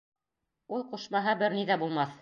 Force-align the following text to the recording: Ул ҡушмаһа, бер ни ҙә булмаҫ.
Ул 0.79 0.87
ҡушмаһа, 0.95 1.37
бер 1.45 1.59
ни 1.59 1.69
ҙә 1.73 1.83
булмаҫ. 1.85 2.19